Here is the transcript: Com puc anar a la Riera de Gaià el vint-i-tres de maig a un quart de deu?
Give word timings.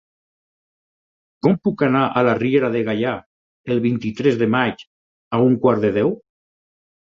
Com 1.47 1.59
puc 1.67 1.83
anar 1.87 2.01
a 2.05 2.23
la 2.29 2.33
Riera 2.39 2.71
de 2.77 2.81
Gaià 2.89 3.13
el 3.75 3.83
vint-i-tres 3.85 4.41
de 4.43 4.49
maig 4.57 4.85
a 5.39 5.45
un 5.47 5.61
quart 5.67 5.89
de 5.89 5.95
deu? 6.03 6.19